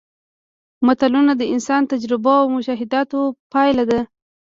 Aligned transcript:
متلونه 0.85 1.33
د 1.37 1.43
انساني 1.53 1.85
تجربو 1.93 2.33
او 2.41 2.47
مشاهداتو 2.55 3.19
پایله 3.51 3.83
ده 3.91 3.99